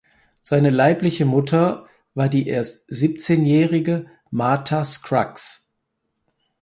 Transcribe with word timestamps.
Seine 0.41 0.71
leibliche 0.71 1.25
Mutter 1.25 1.87
war 2.15 2.27
die 2.27 2.47
erst 2.47 2.85
siebzehnjährige 2.87 4.07
Martha 4.31 4.83
Scruggs. 4.83 5.71